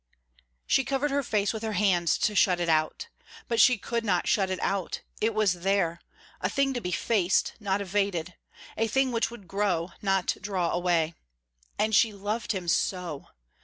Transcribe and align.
She 0.65 0.83
covered 0.83 1.11
her 1.11 1.21
face 1.21 1.53
with 1.53 1.61
her 1.61 1.73
hands 1.73 2.17
to 2.17 2.33
shut 2.35 2.59
it 2.59 2.69
out. 2.69 3.07
But 3.47 3.61
she 3.61 3.77
could 3.77 4.03
not 4.03 4.25
shut 4.27 4.49
it 4.49 4.59
out; 4.61 5.01
it 5.21 5.35
was 5.35 5.61
there 5.61 6.01
a 6.41 6.49
thing 6.49 6.73
to 6.73 6.81
be 6.81 6.91
faced, 6.91 7.53
not 7.59 7.81
evaded 7.81 8.33
a 8.75 8.87
thing 8.87 9.11
which 9.11 9.29
would 9.29 9.47
grow, 9.47 9.91
not 10.01 10.37
draw 10.41 10.71
away. 10.71 11.13
And 11.77 11.93
she 11.93 12.13
loved 12.13 12.51
him 12.51 12.67
so! 12.67 13.27